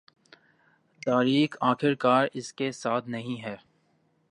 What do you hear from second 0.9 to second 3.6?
تاریخ آخرکار اس کے ساتھ نہیں ہے